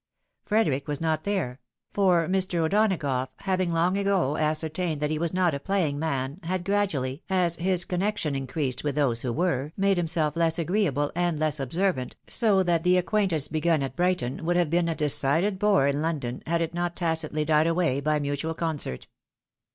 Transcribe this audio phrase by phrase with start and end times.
[0.45, 1.59] Frederic was not there:
[1.93, 2.55] for Mr.
[2.65, 7.55] O'Donagough, having long ago ascertained that he was not a playing man, had gradually, as
[7.57, 12.63] his connection increased with those who were, made liimself less agreeable, and less observant, so
[12.63, 16.63] that the acquaintance begun at Brighton would have been a decided bore in London, had
[16.63, 19.05] it not tacitly died away by mutiial concert.